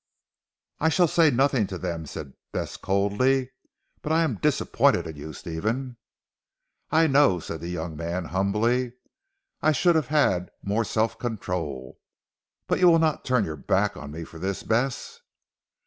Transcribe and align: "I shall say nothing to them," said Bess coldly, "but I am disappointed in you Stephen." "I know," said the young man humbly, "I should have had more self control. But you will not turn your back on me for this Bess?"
"I 0.79 0.89
shall 0.89 1.07
say 1.07 1.29
nothing 1.29 1.67
to 1.67 1.77
them," 1.77 2.07
said 2.07 2.33
Bess 2.51 2.75
coldly, 2.75 3.51
"but 4.01 4.11
I 4.11 4.23
am 4.23 4.37
disappointed 4.41 5.05
in 5.05 5.15
you 5.15 5.31
Stephen." 5.31 5.95
"I 6.89 7.05
know," 7.05 7.39
said 7.39 7.61
the 7.61 7.67
young 7.67 7.95
man 7.95 8.25
humbly, 8.25 8.93
"I 9.61 9.71
should 9.73 9.93
have 9.95 10.07
had 10.07 10.49
more 10.63 10.85
self 10.85 11.19
control. 11.19 11.99
But 12.65 12.79
you 12.79 12.87
will 12.89 12.97
not 12.97 13.23
turn 13.23 13.45
your 13.45 13.55
back 13.55 13.95
on 13.95 14.09
me 14.09 14.23
for 14.23 14.39
this 14.39 14.63
Bess?" 14.63 15.19